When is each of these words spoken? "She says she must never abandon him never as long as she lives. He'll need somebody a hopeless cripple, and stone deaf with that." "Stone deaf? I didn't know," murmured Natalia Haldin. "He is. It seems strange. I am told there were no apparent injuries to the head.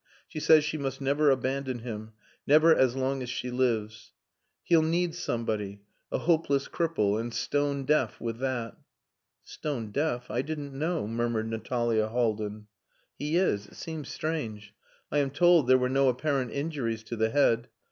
"She 0.27 0.39
says 0.39 0.63
she 0.63 0.79
must 0.79 0.99
never 0.99 1.29
abandon 1.29 1.77
him 1.77 2.13
never 2.47 2.73
as 2.75 2.95
long 2.95 3.21
as 3.21 3.29
she 3.29 3.51
lives. 3.51 4.13
He'll 4.63 4.81
need 4.81 5.13
somebody 5.13 5.81
a 6.11 6.17
hopeless 6.17 6.67
cripple, 6.67 7.19
and 7.21 7.31
stone 7.31 7.85
deaf 7.85 8.19
with 8.19 8.39
that." 8.39 8.77
"Stone 9.43 9.91
deaf? 9.91 10.31
I 10.31 10.41
didn't 10.41 10.73
know," 10.73 11.07
murmured 11.07 11.51
Natalia 11.51 12.07
Haldin. 12.07 12.65
"He 13.13 13.37
is. 13.37 13.67
It 13.67 13.75
seems 13.75 14.09
strange. 14.09 14.73
I 15.11 15.19
am 15.19 15.29
told 15.29 15.67
there 15.67 15.77
were 15.77 15.87
no 15.87 16.09
apparent 16.09 16.49
injuries 16.49 17.03
to 17.03 17.15
the 17.15 17.29
head. 17.29 17.67